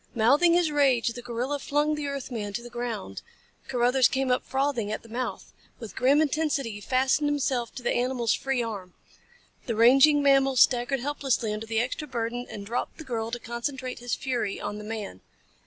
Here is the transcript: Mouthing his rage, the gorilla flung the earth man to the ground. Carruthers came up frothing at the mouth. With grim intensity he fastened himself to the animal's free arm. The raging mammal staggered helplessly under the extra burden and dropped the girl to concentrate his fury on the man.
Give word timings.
Mouthing 0.15 0.53
his 0.53 0.71
rage, 0.71 1.09
the 1.09 1.21
gorilla 1.21 1.59
flung 1.59 1.93
the 1.93 2.07
earth 2.07 2.31
man 2.31 2.53
to 2.53 2.63
the 2.63 2.71
ground. 2.71 3.21
Carruthers 3.67 4.07
came 4.07 4.31
up 4.31 4.43
frothing 4.43 4.91
at 4.91 5.03
the 5.03 5.09
mouth. 5.09 5.53
With 5.77 5.95
grim 5.95 6.21
intensity 6.23 6.71
he 6.71 6.81
fastened 6.81 7.29
himself 7.29 7.75
to 7.75 7.83
the 7.83 7.93
animal's 7.93 8.33
free 8.33 8.63
arm. 8.63 8.95
The 9.67 9.75
raging 9.75 10.23
mammal 10.23 10.55
staggered 10.55 11.01
helplessly 11.01 11.53
under 11.53 11.67
the 11.67 11.79
extra 11.79 12.07
burden 12.07 12.47
and 12.49 12.65
dropped 12.65 12.97
the 12.97 13.03
girl 13.03 13.29
to 13.29 13.37
concentrate 13.39 13.99
his 13.99 14.15
fury 14.15 14.59
on 14.59 14.79
the 14.79 14.83
man. 14.83 15.21